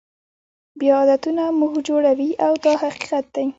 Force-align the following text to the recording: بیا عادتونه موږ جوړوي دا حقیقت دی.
بیا 0.79 0.93
عادتونه 1.01 1.43
موږ 1.59 1.73
جوړوي 1.87 2.29
دا 2.63 2.73
حقیقت 2.83 3.25
دی. 3.35 3.45